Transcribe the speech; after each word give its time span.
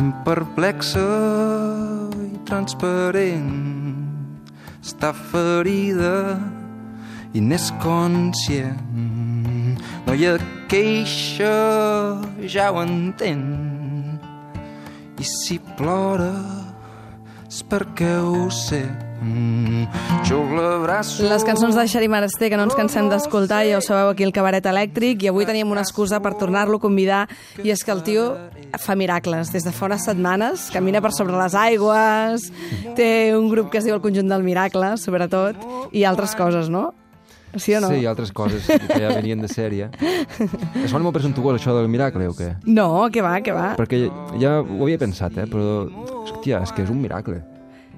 ben 0.00 0.12
perplexa 0.24 1.08
i 2.24 2.38
transparent. 2.48 3.50
Està 4.80 5.10
ferida 5.12 6.38
i 7.36 7.42
n'és 7.44 7.68
conscient. 7.82 8.80
No 10.06 10.16
hi 10.16 10.24
ha 10.24 10.38
queixa, 10.72 11.52
ja 12.48 12.70
ho 12.72 12.80
entén. 12.80 13.44
I 15.20 15.26
si 15.28 15.58
plora 15.76 16.32
és 17.50 17.64
perquè 17.66 18.12
ho 18.22 18.46
sé. 18.54 18.84
Mm, 19.20 19.84
l'abraço... 20.54 21.26
Les 21.28 21.42
cançons 21.44 21.74
de 21.74 21.82
Xeri 21.90 22.06
Marasté, 22.08 22.48
que 22.48 22.56
no 22.56 22.68
ens 22.68 22.76
cansem 22.78 23.10
d'escoltar, 23.10 23.64
ja 23.66 23.80
ho 23.80 23.82
sabeu 23.84 24.12
aquí 24.12 24.24
al 24.24 24.32
Cabaret 24.32 24.64
Elèctric, 24.70 25.24
i 25.26 25.32
avui 25.32 25.48
teníem 25.48 25.68
una 25.68 25.82
excusa 25.82 26.22
per 26.22 26.36
tornar-lo 26.38 26.78
a 26.78 26.84
convidar, 26.84 27.24
i 27.58 27.74
és 27.74 27.82
que 27.84 27.92
el 27.92 28.04
tio 28.06 28.28
fa 28.78 28.94
miracles. 28.94 29.50
Des 29.50 29.66
de 29.66 29.74
fa 29.74 29.90
unes 29.90 30.06
setmanes 30.06 30.70
camina 30.70 31.02
per 31.02 31.12
sobre 31.16 31.36
les 31.36 31.58
aigües, 31.58 32.48
té 32.96 33.10
un 33.36 33.50
grup 33.50 33.74
que 33.74 33.82
es 33.82 33.88
diu 33.88 33.98
el 33.98 34.04
Conjunt 34.04 34.30
del 34.30 34.46
Miracle, 34.46 34.94
sobretot, 35.02 35.58
i 35.90 36.06
altres 36.06 36.38
coses, 36.38 36.70
no? 36.70 36.92
Sí 37.56 37.74
o 37.74 37.80
no? 37.80 37.88
Sí, 37.90 38.04
altres 38.06 38.30
coses 38.32 38.66
que 38.66 38.98
ja 39.00 39.08
venien 39.16 39.40
de 39.42 39.48
sèrie. 39.50 39.88
Es 40.84 40.90
sona 40.90 41.02
molt 41.02 41.16
presentuós, 41.16 41.56
això 41.60 41.74
del 41.76 41.88
miracle, 41.90 42.28
o 42.30 42.34
què? 42.36 42.52
No, 42.66 43.08
que 43.10 43.22
va, 43.22 43.40
que 43.42 43.52
va. 43.52 43.72
Perquè 43.76 44.04
ja 44.40 44.60
ho 44.60 44.82
havia 44.84 44.98
pensat, 44.98 45.36
eh? 45.38 45.46
Però, 45.50 45.88
hòstia, 46.24 46.62
és 46.62 46.72
que 46.72 46.82
és 46.84 46.90
un 46.90 47.00
miracle. 47.02 47.40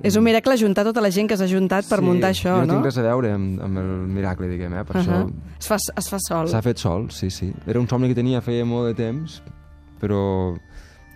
És 0.02 0.16
un 0.16 0.25
miracle 0.25 0.56
juntar 0.59 0.83
tota 0.88 1.01
la 1.05 1.11
gent 1.15 1.28
que 1.30 1.37
s'ha 1.37 1.47
juntat 1.47 1.87
per 1.87 2.01
sí, 2.01 2.05
muntar 2.05 2.30
això, 2.33 2.56
jo 2.56 2.65
no? 2.65 2.66
no? 2.66 2.73
tinc 2.75 2.84
res 2.88 2.97
a 2.98 3.02
veure 3.06 3.30
amb, 3.37 3.61
amb 3.62 3.78
el 3.78 3.91
miracle, 4.11 4.48
diguem, 4.51 4.73
eh? 4.80 4.84
Per 4.88 4.97
Uh 4.97 5.01
això 5.03 5.19
-huh. 5.20 5.33
es, 5.61 5.69
fa, 5.69 5.77
es 5.77 6.08
fa 6.08 6.19
sol. 6.19 6.48
s'ha 6.48 6.62
fet 6.62 6.78
sol, 6.78 7.11
sí, 7.11 7.30
sí. 7.30 7.53
Era 7.67 7.78
un 7.78 7.86
somni 7.89 8.08
que 8.08 8.14
tenia 8.14 8.41
feia 8.41 8.64
molt 8.64 8.89
de 8.89 8.95
temps, 8.95 9.42
però, 10.00 10.56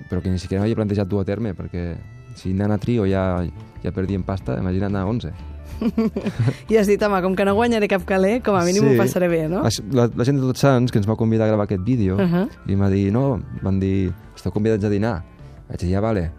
però 0.08 0.20
que 0.22 0.30
ni 0.30 0.38
siquiera 0.38 0.60
m'havia 0.62 0.76
plantejat 0.76 1.08
dur 1.08 1.20
a 1.20 1.24
terme, 1.24 1.54
perquè 1.54 1.96
si 2.36 2.52
anant 2.52 2.72
a 2.72 2.78
trio 2.78 3.06
ja, 3.06 3.44
ja 3.82 3.90
perdíem 3.92 4.22
pasta, 4.22 4.58
imagina't 4.58 4.94
anar 4.94 5.02
a 5.02 5.06
11. 5.10 5.32
I 6.68 6.76
has 6.78 6.86
dit, 6.86 7.02
home, 7.02 7.20
com 7.22 7.34
que 7.36 7.44
no 7.44 7.54
guanyaré 7.54 7.88
cap 7.88 8.04
caler, 8.04 8.40
com 8.42 8.56
a 8.56 8.64
mínim 8.64 8.82
Sí. 8.82 8.94
ho 8.94 8.96
passaré 8.98 9.28
bé, 9.28 9.48
no? 9.48 9.62
La, 9.92 10.08
la, 10.14 10.24
gent 10.24 10.40
de 10.40 10.46
Tots 10.46 10.60
Sants, 10.60 10.92
que 10.92 10.98
ens 10.98 11.08
va 11.08 11.16
convidar 11.16 11.46
a 11.46 11.48
gravar 11.48 11.64
aquest 11.64 11.84
vídeo, 11.84 12.16
Uh 12.16 12.20
-huh. 12.22 12.48
i 12.66 12.72
em 12.72 12.80
va 12.80 12.88
dir, 12.90 13.12
no, 13.12 13.40
van 13.62 13.78
dir, 13.80 14.12
esteu 14.34 14.52
convidats 14.52 14.84
a 14.84 14.88
dinar. 14.88 15.22
Vaig 15.68 15.80
dir, 15.80 15.90
ja, 15.92 16.00
vale. 16.00 16.30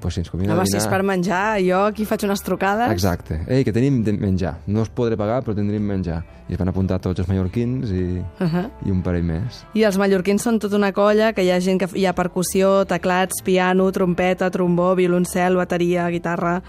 Pues 0.00 0.12
si 0.14 0.20
ens 0.20 0.28
conviden 0.30 0.52
Home, 0.52 0.62
a 0.62 0.66
si 0.66 0.72
dinar... 0.72 0.82
és 0.84 0.90
per 0.90 1.02
menjar, 1.02 1.58
jo 1.62 1.84
aquí 1.86 2.04
faig 2.04 2.24
unes 2.24 2.42
trucades. 2.42 2.90
Exacte. 2.92 3.40
Ei, 3.48 3.64
que 3.64 3.72
tenim 3.72 4.02
de 4.04 4.12
menjar. 4.12 4.58
No 4.66 4.82
us 4.82 4.90
podré 4.90 5.16
pagar, 5.16 5.42
però 5.42 5.54
tindrem 5.54 5.82
menjar. 5.82 6.22
I 6.46 6.52
es 6.52 6.58
van 6.58 6.68
apuntar 6.68 6.98
tots 7.00 7.20
els 7.20 7.28
mallorquins 7.28 7.90
i, 7.90 8.18
Uh 8.38 8.46
-huh. 8.46 8.70
i 8.84 8.90
un 8.90 9.02
parell 9.02 9.22
més. 9.24 9.64
I 9.72 9.82
els 9.84 9.96
mallorquins 9.96 10.42
són 10.42 10.58
tota 10.58 10.76
una 10.76 10.92
colla, 10.92 11.32
que 11.32 11.42
hi 11.42 11.50
ha 11.50 11.58
gent 11.60 11.78
que 11.80 11.88
hi 11.98 12.04
ha 12.04 12.12
percussió, 12.12 12.84
teclats, 12.84 13.40
piano, 13.42 13.90
trompeta, 13.92 14.50
trombó, 14.50 14.94
violoncel, 14.94 15.56
bateria, 15.56 16.06
guitarra, 16.10 16.62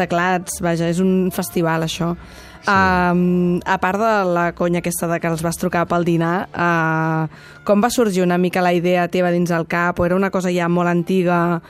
teclats, 0.00 0.62
vaja, 0.64 0.88
és 0.90 1.02
un 1.04 1.30
festival 1.34 1.84
això. 1.86 2.14
Sí. 2.60 2.68
Um, 2.68 3.60
a 3.64 3.78
part 3.80 4.00
de 4.00 4.12
la 4.34 4.50
conya 4.52 4.82
aquesta 4.82 5.08
de 5.08 5.16
que 5.20 5.30
els 5.30 5.44
vas 5.44 5.56
trucar 5.60 5.86
pel 5.88 6.04
dinar, 6.04 6.48
uh, 6.52 7.62
com 7.64 7.80
va 7.80 7.92
sorgir 7.92 8.24
una 8.24 8.36
mica 8.40 8.64
la 8.64 8.74
idea 8.76 9.08
teva 9.08 9.32
dins 9.32 9.52
el 9.54 9.64
cap? 9.70 10.00
O 10.00 10.08
era 10.08 10.18
una 10.18 10.32
cosa 10.32 10.52
ja 10.52 10.68
molt 10.68 10.92
antiga 10.92 11.60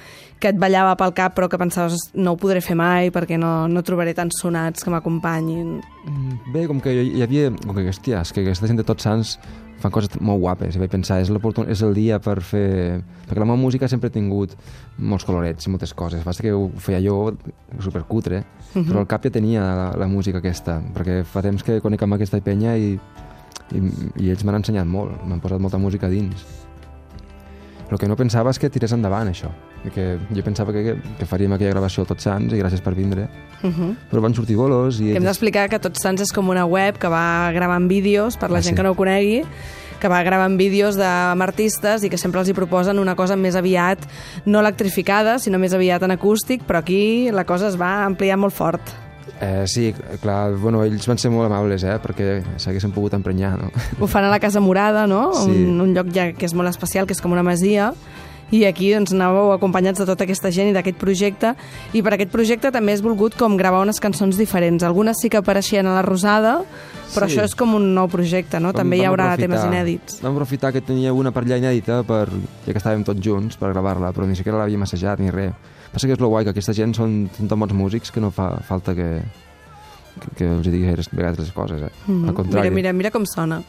que 0.41 0.49
et 0.51 0.59
ballava 0.59 0.97
pel 0.97 1.13
cap 1.15 1.35
però 1.37 1.49
que 1.53 1.59
pensaves 1.61 2.11
no 2.17 2.33
ho 2.35 2.39
podré 2.41 2.63
fer 2.65 2.75
mai 2.79 3.11
perquè 3.15 3.37
no, 3.39 3.69
no 3.69 3.83
trobaré 3.87 4.15
tants 4.17 4.41
sonats 4.41 4.83
que 4.85 4.91
m'acompanyin? 4.91 5.81
Mm, 6.09 6.53
Bé, 6.55 6.67
com 6.67 6.81
que 6.81 6.95
hi 6.97 7.23
havia... 7.23 7.51
Com 7.67 7.75
que, 7.77 7.85
hòstia, 7.93 8.23
és 8.25 8.33
que 8.33 8.41
aquesta 8.47 8.67
gent 8.71 8.81
de 8.81 8.87
Tots 8.89 9.05
Sants 9.05 9.35
fan 9.81 9.93
coses 9.95 10.13
molt 10.21 10.41
guapes. 10.43 10.77
I 10.77 10.81
vaig 10.83 10.91
pensar, 10.93 11.21
és, 11.23 11.31
és 11.31 11.83
el 11.87 11.95
dia 11.97 12.19
per 12.21 12.39
fer... 12.45 13.01
Perquè 13.29 13.39
la 13.41 13.47
meva 13.49 13.57
música 13.61 13.89
sempre 13.89 14.11
ha 14.11 14.13
tingut 14.13 14.53
molts 14.99 15.25
colorets 15.25 15.65
i 15.65 15.71
moltes 15.73 15.95
coses. 15.97 16.21
Passa 16.25 16.43
que 16.45 16.53
ho 16.53 16.67
feia 16.77 17.01
jo 17.05 17.33
supercutre, 17.81 18.43
Mhm. 18.75 18.85
però 18.87 19.01
al 19.01 19.07
cap 19.11 19.25
ja 19.25 19.31
tenia 19.35 19.61
la, 19.65 19.87
la 19.99 20.07
música 20.07 20.39
aquesta, 20.39 20.77
perquè 20.95 21.25
fa 21.25 21.41
temps 21.43 21.65
que 21.67 21.81
conec 21.81 22.03
amb 22.05 22.15
aquesta 22.15 22.39
penya 22.45 22.77
i, 22.79 22.93
i, 23.75 23.81
i 24.23 24.29
ells 24.31 24.45
m'han 24.45 24.61
ensenyat 24.61 24.87
molt, 24.87 25.17
m'han 25.27 25.41
posat 25.41 25.59
molta 25.59 25.79
música 25.81 26.09
dins. 26.13 26.45
El 27.91 27.99
que 27.99 28.07
no 28.07 28.15
pensava 28.15 28.51
és 28.55 28.59
que 28.63 28.71
tirés 28.71 28.93
endavant, 28.95 29.27
això. 29.33 29.51
Que 29.95 30.19
jo 30.29 30.43
pensava 30.45 30.73
que, 30.73 30.97
que 31.19 31.27
faríem 31.27 31.55
aquella 31.57 31.71
gravació 31.73 32.05
tots 32.05 32.27
sants 32.29 32.53
i 32.53 32.59
gràcies 32.61 32.83
per 32.85 32.93
vindre. 32.95 33.29
Uh 33.63 33.71
-huh. 33.71 33.95
Però 34.11 34.21
van 34.21 34.35
sortir 34.35 34.57
bolos 34.57 35.01
i... 35.01 35.13
Que 35.13 35.17
hem 35.17 35.25
d'explicar 35.25 35.69
que 35.69 35.79
Tots 35.79 36.01
Sants 36.03 36.21
és 36.21 36.33
com 36.33 36.49
una 36.49 36.65
web 36.67 36.99
que 36.99 37.09
va 37.09 37.51
gravant 37.53 37.89
vídeos, 37.89 38.37
per 38.37 38.51
la 38.51 38.59
Ah, 38.59 38.63
gent 38.63 38.75
sí. 38.75 38.77
que 38.77 38.83
no 38.83 38.91
ho 38.91 38.95
conegui, 38.95 39.43
que 40.01 40.09
va 40.09 40.23
gravant 40.23 40.57
vídeos 40.59 40.97
amb 40.99 41.43
artistes 41.43 42.03
i 42.05 42.09
que 42.09 42.17
sempre 42.19 42.41
els 42.41 42.49
hi 42.49 42.55
proposen 42.55 42.99
una 42.99 43.15
cosa 43.15 43.37
més 43.37 43.55
aviat 43.55 43.99
no 44.47 44.61
electrificada, 44.61 45.39
sinó 45.39 45.59
més 45.59 45.73
aviat 45.75 46.03
en 46.03 46.11
acústic, 46.11 46.63
però 46.67 46.79
aquí 46.79 47.31
la 47.31 47.45
cosa 47.45 47.69
es 47.69 47.77
va 47.81 48.05
ampliar 48.05 48.37
molt 48.39 48.55
fort. 48.55 48.81
Eh, 49.43 49.65
sí, 49.67 49.95
clar, 50.21 50.55
bueno, 50.57 50.83
ells 50.85 51.07
van 51.07 51.17
ser 51.19 51.31
molt 51.31 51.47
amables, 51.47 51.83
eh, 51.85 51.99
perquè 52.03 52.43
s'haguessin 52.59 52.93
pogut 52.93 53.15
emprenyar, 53.15 53.59
no? 53.59 53.71
Ho 54.01 54.07
fan 54.07 54.25
a 54.25 54.29
la 54.31 54.39
Casa 54.41 54.61
Morada, 54.61 55.07
no? 55.07 55.33
Sí. 55.33 55.51
Un, 55.51 55.81
un 55.81 55.95
lloc 55.95 56.09
ja 56.13 56.33
que 56.33 56.45
és 56.47 56.53
molt 56.55 56.69
especial, 56.69 57.07
que 57.07 57.13
és 57.13 57.21
com 57.21 57.33
una 57.33 57.43
masia, 57.43 57.93
i 58.51 58.65
aquí 58.65 58.93
doncs, 58.93 59.13
anàveu 59.13 59.53
acompanyats 59.53 59.99
de 60.01 60.07
tota 60.07 60.25
aquesta 60.25 60.51
gent 60.51 60.71
i 60.71 60.73
d'aquest 60.73 60.99
projecte, 60.99 61.55
i 61.93 62.03
per 62.03 62.15
aquest 62.15 62.31
projecte 62.31 62.71
també 62.73 62.93
has 62.93 63.03
volgut 63.03 63.37
com 63.39 63.57
gravar 63.57 63.83
unes 63.83 64.01
cançons 64.01 64.37
diferents. 64.37 64.83
Algunes 64.83 65.17
sí 65.21 65.29
que 65.31 65.39
apareixien 65.39 65.87
a 65.87 65.95
la 65.95 66.03
Rosada, 66.03 66.61
però 67.15 67.27
Sí. 67.29 67.37
això 67.37 67.45
és 67.45 67.55
com 67.55 67.75
un 67.75 67.95
nou 67.95 68.09
projecte, 68.09 68.61
no? 68.61 68.73
també 68.73 68.97
hi 68.97 69.01
Vam 69.01 69.11
haurà 69.13 69.33
aprofitar- 69.33 69.49
temes 69.49 69.65
inèdits. 69.65 70.21
Vam 70.23 70.33
aprofitar 70.35 70.73
que 70.73 70.81
tenia 70.81 71.13
una 71.13 71.31
per 71.33 71.45
allà 71.45 71.59
inèdita, 71.59 72.03
per, 72.05 72.29
ja 72.67 72.73
que 72.73 72.79
estàvem 72.79 73.05
tots 73.05 73.21
junts, 73.21 73.57
per 73.57 73.73
gravar-la, 73.73 74.13
però 74.13 74.27
ni 74.27 74.37
siquiera 74.37 74.59
l'havíem 74.59 74.83
assajat 74.83 75.19
ni 75.21 75.31
res. 75.31 75.53
Passa 75.93 76.07
que 76.07 76.13
és 76.15 76.21
lo 76.21 76.29
guai, 76.29 76.45
que 76.45 76.51
aquesta 76.51 76.73
gent 76.73 76.95
són, 76.95 77.29
són 77.37 77.49
tan 77.49 77.59
bons 77.59 77.73
músics 77.73 78.11
que 78.13 78.21
no 78.21 78.31
fa 78.31 78.61
falta 78.63 78.95
que, 78.95 79.23
que, 80.21 80.29
que 80.37 80.45
els 80.47 80.67
digui 80.67 80.87
gaires 80.87 81.09
vegades 81.11 81.39
les 81.41 81.53
coses, 81.53 81.83
eh? 81.83 81.91
Mhm. 82.07 82.29
Al 82.29 82.35
contrari. 82.35 82.71
Mira, 82.71 82.75
mira, 82.75 82.93
mira 82.93 83.11
com 83.11 83.25
sona. 83.27 83.63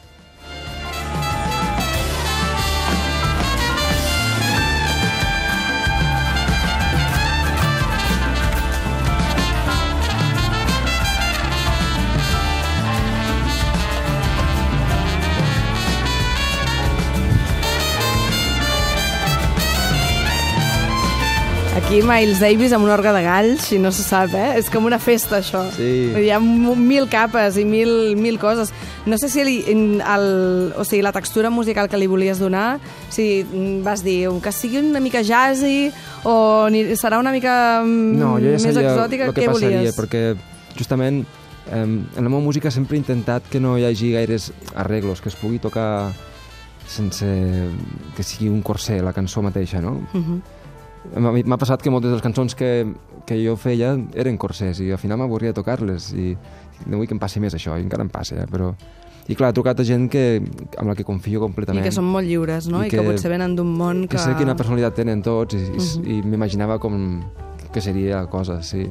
Aquí 21.91 21.99
Miles 22.07 22.39
Davis 22.39 22.71
amb 22.71 22.85
un 22.85 22.89
orgue 22.93 23.11
de 23.11 23.19
galls, 23.25 23.65
si 23.67 23.75
no 23.75 23.89
se 23.91 24.05
sap, 24.05 24.31
eh? 24.31 24.53
És 24.55 24.69
com 24.71 24.85
una 24.87 24.95
festa, 24.95 25.41
això. 25.41 25.65
Sí. 25.75 25.89
Hi 26.15 26.29
ha 26.31 26.37
mil 26.39 27.09
capes 27.11 27.57
i 27.59 27.65
mil, 27.67 27.91
mil 28.15 28.37
coses. 28.39 28.69
No 29.03 29.17
sé 29.19 29.27
si 29.27 29.43
li, 29.43 29.55
el, 29.67 30.23
o 30.71 30.85
sigui, 30.87 31.01
la 31.03 31.11
textura 31.11 31.51
musical 31.51 31.89
que 31.91 31.99
li 31.99 32.07
volies 32.07 32.39
donar, 32.39 32.79
si 33.11 33.43
vas 33.83 34.05
dir 34.05 34.31
que 34.39 34.53
sigui 34.55 34.79
una 34.79 35.01
mica 35.03 35.19
jazzy 35.19 35.91
o 36.23 36.69
ni, 36.71 36.85
serà 36.95 37.19
una 37.19 37.35
mica 37.35 37.57
mm, 37.83 38.15
No, 38.23 38.37
jo 38.39 38.55
ja 38.55 38.63
més 38.69 38.79
exòtica, 38.85 39.27
el 39.27 39.35
que 39.35 39.43
què 39.43 39.51
passaria, 39.51 39.83
volies? 39.83 39.99
perquè 39.99 40.23
justament 40.79 41.25
eh, 41.25 41.83
en 41.83 41.99
la 42.15 42.29
meva 42.29 42.39
música 42.39 42.71
sempre 42.71 42.95
he 42.95 43.03
intentat 43.03 43.51
que 43.51 43.59
no 43.59 43.75
hi 43.75 43.83
hagi 43.89 44.13
gaires 44.15 44.53
arreglos, 44.79 45.19
que 45.19 45.27
es 45.27 45.35
pugui 45.35 45.59
tocar 45.59 46.13
sense 46.87 47.27
que 48.15 48.23
sigui 48.23 48.47
un 48.47 48.63
corser 48.63 49.01
la 49.03 49.11
cançó 49.11 49.43
mateixa, 49.43 49.83
no? 49.83 49.99
Uh 50.15 50.23
-huh. 50.23 50.41
M'ha 51.17 51.57
passat 51.57 51.81
que 51.81 51.89
moltes 51.89 52.11
de 52.11 52.15
les 52.19 52.23
cançons 52.23 52.53
que, 52.55 52.85
que 53.25 53.35
jo 53.43 53.55
feia 53.57 53.95
eren 54.13 54.37
corsers 54.37 54.79
i 54.85 54.91
al 54.93 54.99
final 55.01 55.17
m'avorria 55.17 55.51
tocar-les 55.53 56.11
i 56.13 56.35
no 56.85 56.97
vull 56.97 57.07
que 57.09 57.13
em 57.15 57.19
passi 57.19 57.39
més 57.41 57.53
això, 57.57 57.77
i 57.77 57.81
encara 57.83 58.03
em 58.03 58.09
passa, 58.09 58.35
eh? 58.43 58.47
però... 58.51 58.73
I 59.29 59.35
clar, 59.37 59.51
he 59.51 59.53
trucat 59.53 59.79
a 59.79 59.83
gent 59.85 60.07
que, 60.11 60.41
amb 60.81 60.89
la 60.89 60.95
que 60.97 61.03
confio 61.05 61.37
I 61.39 61.41
completament. 61.43 61.83
que 61.85 61.91
són 61.93 62.05
molt 62.09 62.25
lliures, 62.27 62.67
no? 62.67 62.81
I, 62.83 62.87
I 62.87 62.89
que, 62.89 62.97
que- 62.97 63.05
potser 63.05 63.29
venen 63.31 63.53
d'un 63.55 63.69
món 63.77 64.01
que... 64.07 64.15
que 64.17 64.23
sé 64.23 64.33
quina 64.35 64.55
personalitat 64.57 64.95
tenen 64.97 65.21
tots 65.21 65.53
i, 65.55 65.57
i, 65.57 65.61
uh 65.69 65.71
Mhm. 65.71 65.79
-huh. 65.79 66.07
i 66.09 66.21
m'imaginava 66.23 66.79
com 66.79 67.21
que 67.71 67.81
seria 67.81 68.21
la 68.21 68.27
cosa, 68.27 68.61
sí. 68.63 68.87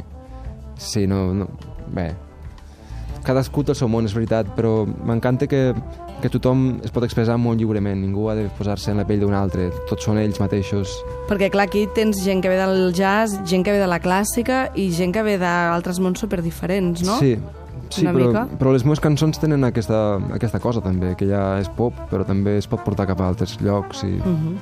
Sí, 0.78 1.06
no, 1.06 1.34
no... 1.34 1.48
Bé, 1.92 2.14
cadascú 3.24 3.64
té 3.64 3.72
el 3.72 3.76
seu 3.76 3.88
món, 3.88 4.04
és 4.06 4.14
veritat, 4.14 4.46
però 4.56 4.86
m'encanta 4.86 5.46
que, 5.46 5.74
que 6.20 6.30
tothom 6.32 6.80
es 6.84 6.92
pot 6.94 7.04
expressar 7.06 7.36
molt 7.40 7.60
lliurement, 7.60 7.98
ningú 8.00 8.28
ha 8.30 8.36
de 8.38 8.48
posar-se 8.58 8.92
en 8.92 9.00
la 9.00 9.06
pell 9.08 9.22
d'un 9.24 9.34
altre, 9.36 9.70
tots 9.88 10.06
són 10.06 10.20
ells 10.20 10.40
mateixos. 10.42 10.92
Perquè, 11.30 11.50
clar, 11.52 11.68
aquí 11.68 11.86
tens 11.96 12.22
gent 12.24 12.42
que 12.44 12.52
ve 12.52 12.58
del 12.60 12.92
jazz, 12.96 13.38
gent 13.48 13.64
que 13.66 13.74
ve 13.74 13.80
de 13.82 13.88
la 13.90 14.00
clàssica 14.02 14.68
i 14.78 14.90
gent 14.94 15.14
que 15.16 15.24
ve 15.26 15.38
d'altres 15.40 16.00
mons 16.02 16.20
superdiferents, 16.22 17.04
no? 17.06 17.18
Sí, 17.22 17.36
sí 17.90 18.06
Una 18.06 18.14
però, 18.16 18.30
mica. 18.30 18.46
però 18.60 18.74
les 18.74 18.84
meves 18.86 19.02
cançons 19.02 19.40
tenen 19.42 19.64
aquesta, 19.68 20.18
aquesta 20.36 20.60
cosa 20.62 20.82
també, 20.84 21.14
que 21.18 21.28
ja 21.28 21.58
és 21.60 21.70
pop, 21.76 21.96
però 22.10 22.26
també 22.28 22.58
es 22.60 22.68
pot 22.70 22.84
portar 22.86 23.08
cap 23.10 23.20
a 23.20 23.30
altres 23.32 23.58
llocs. 23.60 24.04
I... 24.04 24.18
Uh 24.20 24.34
-huh. 24.34 24.56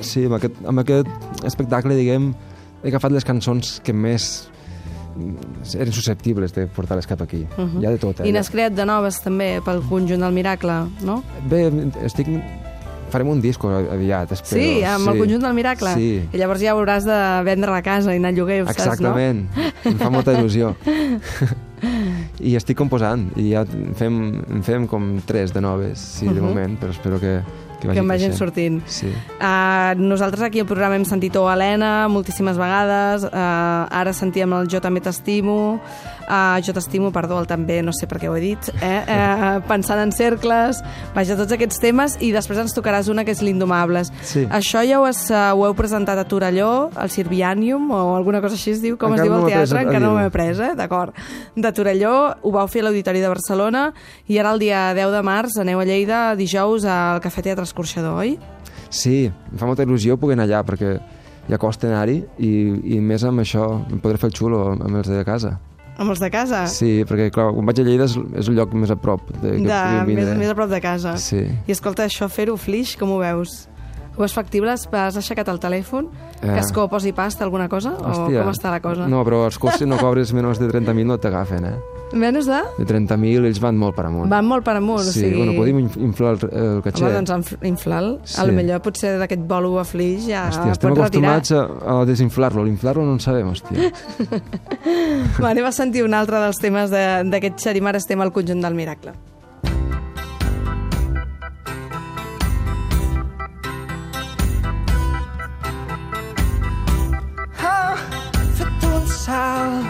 Sí, 0.00 0.26
amb 0.26 0.36
aquest, 0.36 0.54
amb 0.66 0.78
aquest 0.80 1.08
espectacle, 1.44 1.94
diguem, 1.96 2.34
he 2.82 2.88
agafat 2.88 3.12
les 3.12 3.24
cançons 3.24 3.80
que 3.84 3.92
més 3.92 4.48
eren 5.74 5.92
susceptibles 5.92 6.52
de 6.54 6.66
portar-les 6.66 7.06
cap 7.06 7.20
aquí. 7.22 7.46
Uh 7.56 7.62
Mhm. 7.62 7.76
-huh. 7.76 7.82
Hi 7.82 7.86
ha 7.86 7.90
de 7.90 7.98
tot, 7.98 8.20
eh? 8.20 8.28
I 8.28 8.32
n'has 8.32 8.50
creat 8.50 8.72
de 8.74 8.84
noves 8.84 9.20
també 9.22 9.60
pel 9.64 9.80
conjunt 9.88 10.20
del 10.20 10.32
Miracle, 10.32 10.86
no? 11.02 11.22
Bé, 11.48 11.70
estic 12.04 12.26
farem 13.10 13.28
un 13.28 13.40
disco 13.40 13.68
aviat, 13.70 14.32
espero. 14.32 14.62
Sí, 14.62 14.82
amb 14.84 15.08
el 15.08 15.18
conjunt 15.18 15.40
del 15.42 15.54
Miracle. 15.54 15.94
Sí. 15.94 16.28
I 16.32 16.36
llavors 16.36 16.60
ja 16.60 16.72
hauràs 16.74 17.04
de 17.04 17.44
vendre 17.44 17.70
la 17.70 17.80
casa 17.82 18.12
i 18.12 18.16
anar 18.16 18.30
al 18.30 18.34
lloguer, 18.36 18.66
saps, 18.66 18.76
no? 18.78 18.82
Exactament, 18.84 19.48
em 19.84 19.98
fa 19.98 20.10
molta 20.10 20.32
il·lusió. 20.34 20.74
I 22.40 22.54
estic 22.56 22.76
composant, 22.76 23.30
i 23.36 23.50
ja 23.52 23.60
en 23.62 23.94
fem, 23.94 24.42
en 24.50 24.62
fem 24.62 24.86
com 24.86 25.20
tres 25.26 25.52
de 25.52 25.60
noves, 25.60 25.98
sí, 25.98 26.26
de 26.26 26.40
Mhm. 26.40 26.42
moment, 26.44 26.80
però 26.80 26.90
espero 26.90 27.20
que, 27.20 27.40
que 27.80 27.88
vagi 27.88 27.94
Que 27.96 28.00
en 28.02 28.08
vagin 28.08 28.30
creixent. 28.30 28.38
sortint. 28.38 28.82
Sí. 28.86 29.06
Uh, 29.40 29.94
nosaltres 30.00 30.42
aquí 30.42 30.60
al 30.60 30.66
programa 30.66 30.96
hem 30.96 31.04
sentit 31.04 31.36
o 31.36 31.46
Helena 31.50 32.08
moltíssimes 32.08 32.56
vegades, 32.56 33.24
uh, 33.24 33.86
ara 33.90 34.12
sentíem 34.12 34.52
el 34.52 34.68
Jo 34.68 34.80
també 34.80 35.00
t'estimo, 35.00 35.80
uh, 36.28 36.58
Jo 36.64 36.74
t'estimo, 36.76 37.10
perdó, 37.14 37.38
el 37.40 37.48
també, 37.50 37.80
no 37.82 37.94
sé 37.96 38.08
per 38.10 38.20
què 38.22 38.30
ho 38.30 38.36
he 38.36 38.42
dit, 38.42 38.70
eh? 38.80 39.00
uh, 39.02 39.60
Pensant 39.68 40.00
en 40.02 40.12
cercles, 40.14 40.82
vaja, 41.14 41.36
tots 41.38 41.54
aquests 41.56 41.80
temes, 41.82 42.18
i 42.20 42.32
després 42.34 42.60
ens 42.62 42.74
tocaràs 42.76 43.10
una 43.12 43.24
que 43.26 43.34
és 43.34 43.42
l'Indomables. 43.44 44.12
Sí. 44.26 44.46
Això 44.50 44.82
ja 44.86 45.00
ho, 45.00 45.06
has, 45.08 45.26
uh, 45.32 45.52
ho 45.56 45.66
heu 45.68 45.76
presentat 45.78 46.20
a 46.20 46.26
Torelló, 46.28 46.90
al 46.94 47.12
Sirvianium, 47.12 47.90
o 47.94 48.16
alguna 48.16 48.42
cosa 48.44 48.58
així 48.58 48.74
es 48.76 48.82
diu, 48.84 48.98
com 49.00 49.14
Encara 49.14 49.24
es 49.24 49.30
diu 49.30 49.36
no 49.36 49.42
el 49.44 49.52
teatre, 49.52 49.84
encara 49.86 50.04
no 50.04 50.14
m'he 50.18 50.30
pres, 50.34 50.60
eh? 50.62 50.72
D'acord. 50.78 51.16
De 51.56 51.72
Torelló, 51.76 52.16
ho 52.42 52.54
vau 52.54 52.68
fer 52.70 52.84
a 52.84 52.88
l'Auditori 52.88 53.22
de 53.24 53.32
Barcelona, 53.32 53.88
i 54.28 54.40
ara 54.42 54.54
el 54.54 54.62
dia 54.62 54.88
10 54.96 55.14
de 55.14 55.22
març 55.26 55.60
aneu 55.62 55.80
a 55.82 55.86
Lleida 55.88 56.26
dijous 56.38 56.86
al 56.88 57.22
Cafè 57.24 57.44
Teatre 57.46 57.66
Escorxador, 57.66 58.18
oi? 58.24 58.36
Sí, 58.90 59.26
em 59.26 59.58
fa 59.58 59.68
molta 59.68 59.84
il·lusió 59.86 60.16
poder 60.20 60.36
anar 60.36 60.46
allà, 60.48 60.62
perquè 60.66 60.96
ja 61.46 61.58
costa 61.62 61.88
anar-hi, 61.90 62.20
i, 62.42 62.52
i 62.96 63.00
més 63.00 63.24
amb 63.26 63.42
això 63.42 63.66
em 63.90 64.00
podré 64.02 64.18
fer 64.22 64.30
el 64.30 64.36
xulo 64.38 64.62
amb 64.74 64.92
els 64.98 65.10
de 65.10 65.24
casa. 65.26 65.56
Amb 65.96 66.12
els 66.12 66.20
de 66.20 66.28
casa? 66.30 66.66
Sí, 66.68 67.04
perquè 67.08 67.30
clar, 67.32 67.48
quan 67.56 67.64
vaig 67.70 67.78
a 67.80 67.86
Lleida 67.86 68.04
és, 68.04 68.16
és 68.36 68.50
el 68.50 68.58
lloc 68.58 68.74
més 68.76 68.90
a 68.92 68.96
prop 69.00 69.30
de, 69.40 69.54
que 69.56 69.64
de, 69.64 69.78
més, 70.10 70.34
més 70.36 70.50
a 70.52 70.56
prop 70.58 70.68
de 70.68 70.80
casa. 70.84 71.14
Sí. 71.16 71.40
I 71.66 71.72
escolta, 71.72 72.04
això 72.04 72.28
fer-ho 72.28 72.58
flix, 72.60 72.96
com 73.00 73.14
ho 73.14 73.22
veus? 73.22 73.62
Ho 74.16 74.24
és 74.24 74.32
factible? 74.32 74.72
Has- 74.72 75.16
aixecat 75.16 75.48
el 75.52 75.58
telèfon? 75.60 76.08
Eh. 76.42 76.48
Cascó, 76.52 76.86
posi 76.88 77.12
pasta, 77.16 77.44
alguna 77.44 77.68
cosa? 77.68 77.94
Hòstia. 77.96 78.40
O 78.40 78.44
com 78.44 78.52
està 78.52 78.70
la 78.72 78.80
cosa? 78.84 79.08
No, 79.08 79.24
però 79.24 79.44
els 79.48 79.58
cursos 79.60 79.88
no 79.88 79.96
cobres 80.00 80.32
menys 80.36 80.60
de 80.60 80.68
30.000 80.68 81.04
no 81.08 81.18
t'agafen, 81.20 81.64
eh? 81.68 81.76
Menys 82.12 82.46
de? 82.46 82.60
De 82.78 82.84
30.000 82.86 83.44
ells 83.48 83.58
van 83.60 83.76
molt 83.76 83.96
per 83.96 84.04
amunt. 84.06 84.30
Van 84.30 84.46
molt 84.46 84.62
per 84.64 84.76
amunt, 84.78 85.02
sí, 85.02 85.10
o 85.10 85.12
sigui... 85.16 85.36
bueno, 85.40 85.54
podem 85.58 85.80
inf- 85.82 85.96
inflar 86.06 86.36
el, 86.36 86.44
el 86.62 86.78
caché. 86.84 87.02
Home, 87.02 87.14
doncs 87.16 87.32
inf- 87.34 87.64
inflar-lo. 87.66 88.20
Sí. 88.24 88.36
A 88.40 88.46
lo 88.46 88.54
millor 88.54 88.80
potser 88.84 89.16
d'aquest 89.18 89.42
bolo 89.50 89.72
a 89.82 89.84
flix 89.84 90.28
ja 90.30 90.44
Hòstia, 90.52 90.76
estem 90.76 90.94
retirar. 90.94 91.08
acostumats 91.08 91.52
a, 91.52 91.64
a 92.00 92.04
desinflar-lo. 92.08 92.64
L'inflar-lo 92.68 93.04
no 93.08 93.16
en 93.18 93.22
sabem, 93.26 93.50
hòstia. 93.50 93.90
Va, 95.42 95.50
anem 95.50 95.66
a 95.66 95.74
sentir 95.74 96.06
un 96.06 96.14
altre 96.14 96.38
dels 96.46 96.62
temes 96.62 96.94
de- 96.94 97.24
d'aquest 97.32 97.58
Xarimar 97.66 97.96
Estem 97.98 98.22
al 98.22 98.30
conjunt 98.32 98.62
del 98.62 98.78
miracle. 98.78 99.12
ha 107.62 107.96
fet 108.58 108.84
un 108.92 109.06
salt 109.06 109.86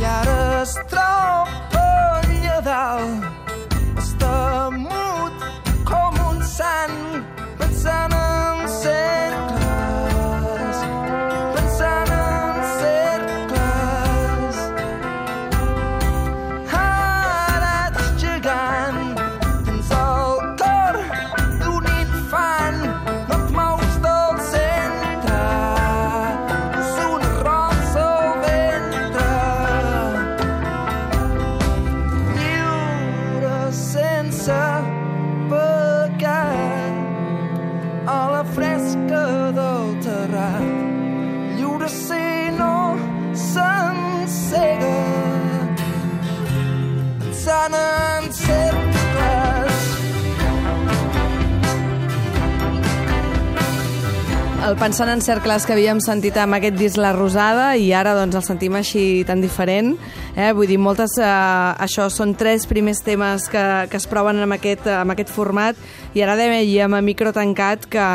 i 0.00 0.04
ara 0.04 0.38
es 0.62 0.74
troba 0.90 1.41
allà 2.82 3.31
El 54.62 54.76
Pensant 54.78 55.10
en 55.10 55.18
cercles 55.18 55.64
que 55.66 55.74
havíem 55.74 55.98
sentit 55.98 56.36
amb 56.38 56.54
aquest 56.54 56.76
disc 56.78 56.98
La 57.00 57.10
Rosada 57.16 57.72
i 57.74 57.88
ara 57.98 58.12
doncs 58.14 58.36
el 58.38 58.44
sentim 58.46 58.76
així 58.78 59.24
tan 59.26 59.40
diferent. 59.42 59.96
Eh? 60.36 60.52
Vull 60.54 60.70
dir, 60.70 60.78
moltes, 60.78 61.16
eh, 61.18 61.26
això 61.82 62.06
són 62.14 62.36
tres 62.38 62.68
primers 62.70 63.02
temes 63.02 63.48
que, 63.50 63.64
que 63.90 63.98
es 63.98 64.06
proven 64.06 64.38
amb 64.44 64.54
aquest, 64.54 64.86
amb 64.86 65.16
aquest 65.16 65.34
format 65.34 65.82
i 66.14 66.22
ara 66.22 66.38
dèiem 66.38 66.94
a 66.94 67.02
micro 67.02 67.34
tancat 67.34 67.88
que, 67.90 68.06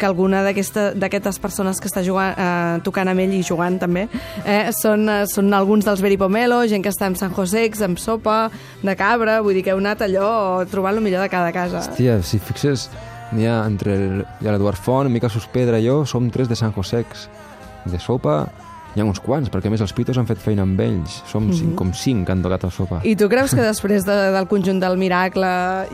que 0.00 0.08
alguna 0.08 0.40
d'aquestes 0.48 1.38
persones 1.44 1.76
que 1.76 1.92
està 1.92 2.00
jugant, 2.06 2.40
eh, 2.40 2.80
tocant 2.88 3.12
amb 3.12 3.26
ell 3.26 3.36
i 3.36 3.44
jugant 3.44 3.76
també 3.84 4.08
eh, 4.46 4.72
són, 4.80 5.04
eh, 5.12 5.22
són 5.28 5.52
alguns 5.52 5.84
dels 5.84 6.00
Beri 6.00 6.16
Pomelo, 6.16 6.64
gent 6.72 6.80
que 6.80 6.94
està 6.94 7.12
amb 7.12 7.20
San 7.20 7.36
Josex, 7.36 7.84
amb 7.84 8.00
sopa 8.00 8.46
de 8.80 8.96
cabra, 8.96 9.42
vull 9.44 9.60
dir 9.60 9.68
que 9.68 9.76
heu 9.76 9.84
anat 9.84 10.08
allò 10.08 10.64
trobant 10.72 10.96
el 10.96 11.04
millor 11.04 11.20
de 11.20 11.32
cada 11.36 11.52
casa. 11.52 11.84
Hòstia, 11.84 12.22
si 12.24 12.40
fixes, 12.40 12.88
n'hi 13.32 13.46
ha 13.48 13.62
entre 13.64 13.96
l'Eduard 14.40 14.78
Font, 14.78 15.10
Mica 15.10 15.30
Sospedra 15.32 15.80
i 15.80 15.86
jo, 15.86 16.02
som 16.06 16.30
tres 16.30 16.50
de 16.50 16.58
Sant 16.58 16.74
Josex. 16.76 17.28
De 17.88 17.98
sopa 17.98 18.44
hi 18.94 19.00
ha 19.00 19.04
uns 19.08 19.20
quants, 19.24 19.48
perquè 19.52 19.70
més 19.72 19.80
els 19.80 19.92
pitos 19.96 20.18
han 20.20 20.26
fet 20.28 20.38
feina 20.42 20.62
amb 20.66 20.80
ells. 20.84 21.22
Som 21.30 21.50
cinc, 21.56 21.74
com 21.78 21.92
cinc 21.96 22.26
que 22.26 22.32
han 22.34 22.42
tocat 22.44 22.64
a 22.64 22.70
sopa. 22.70 23.00
I 23.08 23.14
tu 23.16 23.28
creus 23.32 23.54
que 23.56 23.62
després 23.72 24.04
de, 24.04 24.16
del 24.34 24.46
conjunt 24.50 24.80
del 24.82 24.98
Miracle 25.00 25.48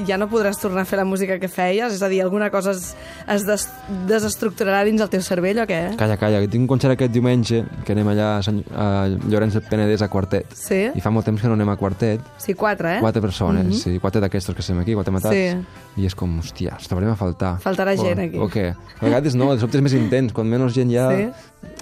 ja 0.09 0.19
no 0.19 0.27
podràs 0.31 0.59
tornar 0.61 0.83
a 0.83 0.89
fer 0.89 0.99
la 0.99 1.05
música 1.07 1.39
que 1.39 1.49
feies? 1.49 1.95
És 1.95 2.03
a 2.03 2.09
dir, 2.11 2.23
alguna 2.25 2.51
cosa 2.51 2.73
es, 2.75 2.95
es 3.31 3.47
des, 3.47 3.69
desestructurarà 4.09 4.83
dins 4.89 5.01
el 5.05 5.11
teu 5.13 5.23
cervell 5.25 5.61
o 5.63 5.67
què? 5.69 5.81
Calla, 6.01 6.17
calla, 6.21 6.41
que 6.43 6.51
tinc 6.51 6.65
un 6.65 6.71
concert 6.71 6.95
aquest 6.97 7.13
diumenge, 7.15 7.63
que 7.87 7.95
anem 7.95 8.11
allà 8.15 8.29
a, 8.39 8.43
Sant, 8.49 8.61
a 8.75 8.89
Llorenç 9.29 9.59
del 9.59 9.67
Penedès 9.69 10.03
a 10.03 10.09
quartet. 10.13 10.55
Sí? 10.57 10.81
I 10.97 11.03
fa 11.05 11.13
molt 11.15 11.27
temps 11.29 11.43
que 11.43 11.51
no 11.51 11.57
anem 11.59 11.71
a 11.75 11.77
quartet. 11.81 12.25
Sí, 12.43 12.55
quatre, 12.59 12.97
eh? 12.97 13.01
Quatre 13.05 13.23
persones, 13.25 13.67
Mhm. 13.67 13.73
sí, 13.79 13.99
quatre 14.03 14.21
d'aquestos 14.21 14.55
que 14.55 14.63
estem 14.65 14.79
aquí, 14.81 14.95
quatre 14.95 15.13
matats. 15.13 15.35
Sí. 15.35 16.03
I 16.03 16.07
és 16.07 16.15
com, 16.15 16.39
hòstia, 16.41 16.75
ens 16.79 16.89
trobarem 16.89 17.11
a 17.11 17.17
faltar. 17.17 17.57
Faltarà 17.61 17.95
o, 17.99 18.03
gent 18.03 18.21
aquí. 18.27 18.39
O 18.39 18.49
què? 18.49 18.71
A 19.01 19.05
vegades 19.05 19.35
no, 19.35 19.53
de 19.55 19.61
sobte 19.61 19.79
és 19.79 19.83
més 19.83 19.95
intens, 19.99 20.33
quan 20.33 20.49
menys 20.49 20.75
gent 20.75 20.91
hi 20.91 20.97
ha... 20.99 21.09
Sí. 21.11 21.29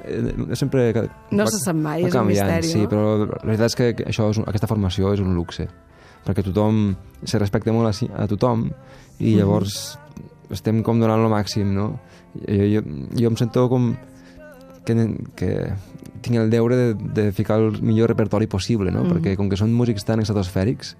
Eh, 0.04 0.54
sempre... 0.56 0.92
No 1.30 1.44
va- 1.44 1.50
se 1.50 1.58
sap 1.58 1.76
mai, 1.76 2.04
és 2.06 2.14
un 2.14 2.26
misteri, 2.26 2.62
Sí, 2.68 2.82
no? 2.84 2.88
però 2.88 3.02
la 3.26 3.40
veritat 3.44 3.66
és 3.72 3.76
que 3.76 3.88
això 4.06 4.30
és 4.30 4.38
un, 4.38 4.44
aquesta 4.48 4.66
formació 4.70 5.12
és 5.12 5.20
un 5.20 5.34
luxe, 5.34 5.68
perquè 6.26 6.42
tothom 6.46 6.94
se 7.24 7.38
respecta 7.38 7.72
molt 7.72 7.90
a, 7.90 8.22
a 8.22 8.26
tothom 8.30 8.68
i 9.18 9.32
Mhm. 9.34 9.38
llavors 9.38 9.98
estem 10.50 10.82
com 10.82 11.00
donant 11.00 11.20
lo 11.22 11.28
màxim, 11.28 11.74
no? 11.74 11.98
Jo, 12.46 12.64
jo, 12.76 12.82
jo 13.18 13.28
em 13.28 13.36
sento 13.36 13.68
com 13.68 13.96
que, 14.84 14.94
que 15.34 15.72
tinc 16.22 16.36
el 16.38 16.50
deure 16.50 16.76
de, 16.76 16.94
de 16.94 17.32
ficar 17.32 17.58
el 17.60 17.82
millor 17.82 18.08
repertori 18.10 18.46
possible, 18.46 18.90
no? 18.90 19.02
Mhm. 19.04 19.12
Perquè 19.12 19.36
com 19.36 19.48
que 19.50 19.56
són 19.58 19.72
músics 19.74 20.04
tan 20.04 20.20
estratosfèrics, 20.20 20.96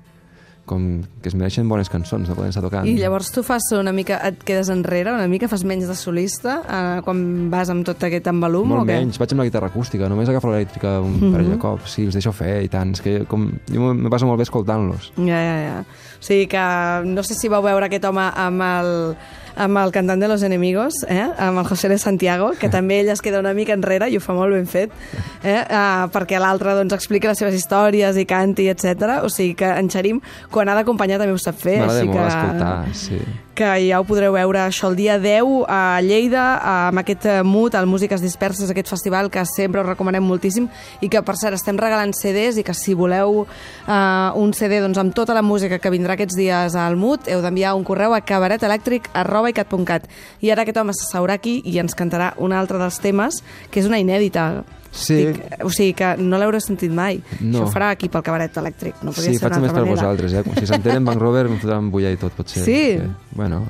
com 0.66 1.02
que 1.23 1.28
es 1.30 1.35
mereixen 1.38 1.68
bones 1.70 1.88
cançons, 1.88 2.28
no 2.28 2.35
poden 2.35 2.50
estar 2.50 2.62
tocant. 2.64 2.87
I 2.90 2.96
llavors 2.99 3.30
tu 3.32 3.42
fas 3.46 3.62
una 3.78 3.92
mica, 3.94 4.18
et 4.26 4.42
quedes 4.44 4.68
enrere 4.68 5.12
una 5.14 5.28
mica, 5.30 5.46
fas 5.49 5.62
menys 5.64 5.87
de 5.88 5.94
solista 5.94 6.56
eh, 6.66 7.00
quan 7.06 7.49
vas 7.52 7.70
amb 7.70 7.87
tot 7.87 8.02
aquest 8.02 8.26
envolum 8.32 8.68
Molt 8.68 8.82
o 8.82 8.87
què? 8.88 8.99
menys, 8.99 9.18
vaig 9.23 9.32
amb 9.32 9.44
la 9.44 9.49
guitarra 9.49 9.70
acústica, 9.70 10.08
només 10.11 10.28
agafo 10.28 10.50
l'elèctrica 10.50 11.00
un 11.00 11.14
Mhm. 11.20 11.32
parell 11.32 11.50
de 11.54 11.58
cops, 11.62 11.90
sí, 11.94 12.04
els 12.04 12.14
deixo 12.18 12.32
fer 12.32 12.64
i 12.64 12.68
tant, 12.68 12.92
és 12.92 13.00
que 13.00 13.25
com, 13.26 13.46
jo 13.73 13.94
me 13.94 14.11
passo 14.11 14.26
molt 14.26 14.38
bé 14.38 14.42
escoltant-los. 14.42 15.12
Ja, 15.16 15.38
ja, 15.40 15.56
ja. 15.68 15.80
O 16.18 16.23
sigui 16.26 16.46
que 16.49 17.02
no 17.06 17.23
sé 17.23 17.35
si 17.35 17.49
vau 17.49 17.62
veure 17.62 17.87
aquest 17.87 18.04
home 18.04 18.26
amb 18.35 18.62
el, 18.62 19.16
amb 19.56 19.80
el 19.80 19.92
cantant 19.92 20.20
de 20.20 20.28
Los 20.28 20.42
Enemigos, 20.42 21.02
eh? 21.08 21.26
amb 21.38 21.58
el 21.58 21.66
José 21.66 21.88
de 21.88 21.98
Santiago, 21.98 22.52
que 22.60 22.68
també 22.68 23.00
ell 23.00 23.10
es 23.12 23.22
queda 23.25 23.40
una 23.40 23.54
mica 23.56 23.75
enrere 23.76 24.10
i 24.12 24.18
ho 24.18 24.22
fa 24.22 24.36
molt 24.36 24.52
ben 24.54 24.68
fet, 24.68 24.92
eh? 25.42 25.62
uh, 25.64 26.06
perquè 26.12 26.40
l'altre 26.42 26.76
doncs, 26.76 26.94
explica 26.96 27.32
les 27.32 27.40
seves 27.40 27.56
històries 27.56 28.20
i 28.20 28.26
canti, 28.28 28.68
etc. 28.72 29.22
O 29.25 29.32
sigui 29.32 29.56
que 29.58 29.72
en 29.72 29.90
Xarim, 29.92 30.20
quan 30.52 30.68
ha 30.68 30.76
d'acompanyar, 30.78 31.18
també 31.22 31.34
ho 31.34 31.40
sap 31.40 31.58
fer. 31.58 31.80
M'agrada 31.80 32.04
molt 32.04 32.20
que... 32.20 32.28
escoltar, 32.28 32.72
sí. 33.00 33.20
que 33.56 33.70
ja 33.86 33.98
ho 33.98 34.04
podreu 34.06 34.34
veure 34.36 34.60
això 34.66 34.90
el 34.90 34.98
dia 34.98 35.16
10 35.18 35.64
a 35.72 35.80
Lleida, 36.04 36.44
amb 36.90 37.00
aquest 37.00 37.25
eh, 37.26 37.38
MUT, 37.42 37.75
el 37.75 37.88
Músiques 37.88 38.20
Disperses, 38.20 38.70
aquest 38.70 38.92
festival 38.92 39.30
que 39.32 39.42
sempre 39.48 39.80
us 39.80 39.88
recomanem 39.88 40.22
moltíssim 40.28 40.68
i 41.00 41.08
que, 41.08 41.22
per 41.25 41.38
cert, 41.40 41.56
estem 41.56 41.80
regalant 41.80 42.12
CDs 42.14 42.60
i 42.60 42.66
que 42.66 42.76
si 42.76 42.94
voleu 42.94 43.46
uh, 43.46 43.96
un 44.36 44.52
CD 44.54 44.82
doncs, 44.84 45.00
amb 45.00 45.16
tota 45.16 45.34
la 45.34 45.42
música 45.42 45.80
que 45.80 45.90
vindrà 45.90 46.14
aquests 46.14 46.36
dies 46.36 46.76
al 46.76 47.00
MUT, 47.00 47.30
heu 47.32 47.40
d'enviar 47.42 47.75
un 47.78 47.86
correu 47.88 48.12
a 48.12 48.20
cabaretelèctric.icat.cat 49.52 50.08
I 50.42 50.50
ara 50.54 50.62
aquest 50.66 50.78
home 50.80 50.92
s'asseurà 50.96 51.36
aquí 51.38 51.60
i 51.64 51.78
ens 51.82 51.94
cantarà 51.98 52.32
un 52.38 52.52
altre 52.52 52.78
dels 52.78 52.98
temes, 53.02 53.42
que 53.70 53.80
és 53.80 53.86
una 53.86 53.98
inèdita. 54.02 54.64
Sí. 54.96 55.26
Estic, 55.26 55.64
o 55.64 55.68
sigui 55.70 55.92
que 55.98 56.14
no 56.18 56.38
l'haureu 56.40 56.60
sentit 56.64 56.90
mai. 56.90 57.18
No. 57.40 57.64
Això 57.66 57.72
farà 57.74 57.90
aquí 57.92 58.08
pel 58.08 58.22
cabaret 58.24 58.54
elèctric. 58.56 59.02
No 59.04 59.12
podia 59.12 59.28
Sí, 59.32 59.38
ser 59.38 59.48
faig 59.50 59.60
més 59.60 59.72
per 59.72 59.82
manera. 59.84 59.94
vosaltres, 59.94 60.32
eh? 60.32 60.44
Si 60.60 60.66
s'entenen 60.70 61.04
Bank 61.04 61.20
Rover 61.20 61.46
em 61.50 61.58
fotran 61.60 61.90
bullar 61.92 62.12
i 62.14 62.16
tot, 62.16 62.32
potser. 62.32 62.62
Sí? 62.64 62.78
Que, 62.96 63.10
bueno, 63.36 63.64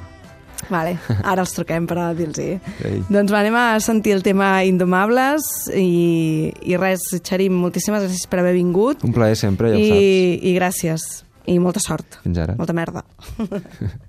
Vale, 0.70 0.96
ara 1.22 1.42
els 1.44 1.52
truquem 1.52 1.84
per 1.86 1.98
dir-los 2.16 2.38
Ei. 2.40 3.02
Doncs 3.12 3.30
va, 3.30 3.42
anem 3.42 3.54
a 3.54 3.78
sentir 3.78 4.14
el 4.16 4.22
tema 4.24 4.64
Indomables 4.64 5.44
i, 5.76 6.48
i 6.64 6.78
res, 6.80 7.04
Xarim, 7.22 7.52
moltíssimes 7.60 8.02
gràcies 8.02 8.24
per 8.26 8.40
haver 8.40 8.54
vingut 8.56 9.04
Un 9.04 9.12
plaer 9.14 9.36
sempre, 9.36 9.70
ja 9.70 9.76
ho 9.76 9.78
i, 9.78 9.90
saps. 9.92 10.46
i 10.48 10.54
gràcies 10.56 11.06
i 11.52 11.58
molta 11.62 11.78
sort. 11.84 12.18
Fins 12.24 12.38
ara. 12.42 12.56
Molta 12.58 12.72
merda. 12.74 13.04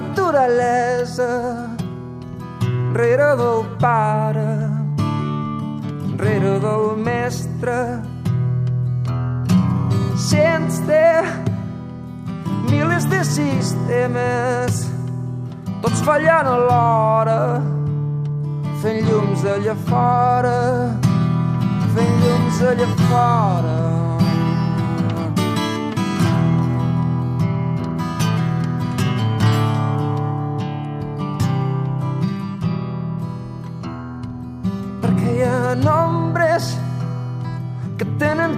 naturalesa, 0.00 1.70
rere 2.92 3.34
del 3.36 3.64
pare, 3.78 4.70
rere 6.16 6.58
del 6.58 6.96
mestre, 6.96 8.02
sense 10.16 11.00
milers 12.68 13.06
de 13.08 13.24
sistemes, 13.24 14.84
tots 15.80 16.04
fallant 16.04 16.46
alhora, 16.56 17.40
fent 18.82 19.00
llums 19.08 19.44
allà 19.54 19.76
fora, 19.88 20.58
fent 21.94 22.18
llums 22.24 22.60
allà 22.72 22.90
fora. 23.08 24.05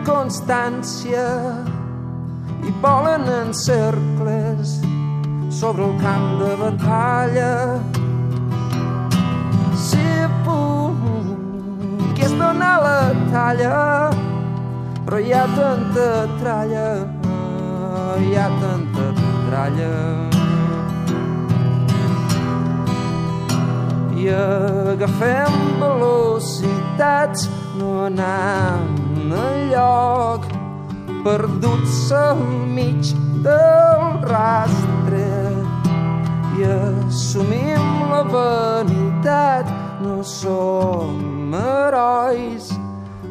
Constància 0.09 1.25
i 2.65 2.73
volen 2.83 3.27
en 3.29 3.53
cercles 3.53 4.79
sobre 5.53 5.85
el 5.85 5.95
camp 6.01 6.27
de 6.41 6.53
batalla. 6.63 7.53
Si 9.77 10.07
puc 10.47 12.17
és 12.25 12.33
donar 12.41 12.77
la 12.87 13.01
talla, 13.33 13.83
però 15.05 15.21
hi 15.21 15.33
ha 15.37 15.45
tanta 15.53 16.09
tralla, 16.41 16.89
hi 18.25 18.33
ha 18.37 18.49
tanta 18.65 19.13
tralla. 19.49 19.93
i 24.19 24.31
agafem 24.35 25.53
velocitats 25.79 27.47
no 27.79 27.91
anam 28.09 28.98
enlloc 29.33 30.45
perduts 31.25 32.13
al 32.13 32.41
mig 32.77 33.03
del 33.45 34.03
rastre. 34.29 35.33
I 36.59 36.61
assumim 36.69 37.85
la 38.11 38.23
vanitat 38.35 39.67
no 40.03 40.23
som 40.23 41.55
herois 41.55 42.67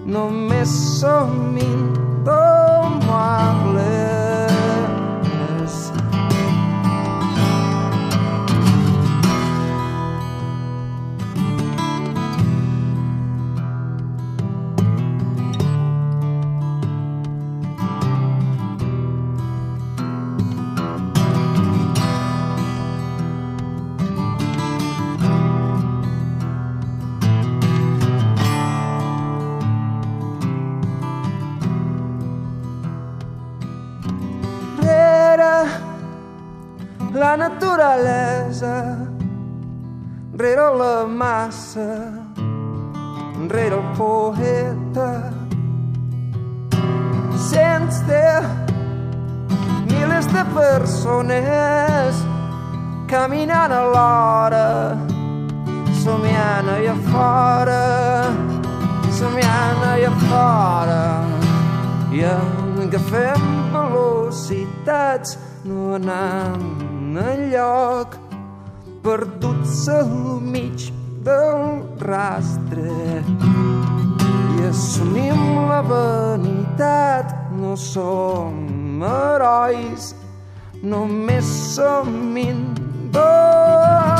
només 0.06 0.70
som 1.00 1.58
indomables 1.58 4.17
naturalesa, 37.88 38.98
rere 40.36 40.76
la 40.76 41.06
massa, 41.06 42.12
rere 43.48 43.76
el 43.76 43.84
poeta, 43.96 45.32
sense 47.38 48.24
milers 49.88 50.28
de 50.28 50.44
persones 50.54 52.16
caminant 53.08 53.72
alhora, 53.72 54.98
somiant 56.04 56.68
allà 56.68 56.96
fora, 57.08 57.84
somiant 59.12 59.84
allà 59.94 60.12
fora. 60.28 61.04
I 62.12 62.24
agafem 62.24 63.72
velocitats, 63.72 65.38
no 65.64 65.96
anant 65.96 66.87
enlloc, 67.16 68.18
perduts 69.04 69.88
al 69.88 70.42
mig 70.42 70.90
del 71.24 71.86
rastre. 72.04 73.24
I 74.58 74.68
assumim 74.68 75.42
la 75.70 75.82
vanitat, 75.86 77.32
no 77.56 77.76
som 77.80 79.04
herois, 79.04 80.12
només 80.84 81.48
som 81.76 82.38
indomables. 82.38 84.17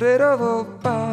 Rere 0.00 0.34
del 0.34 0.64
pare, 0.80 1.09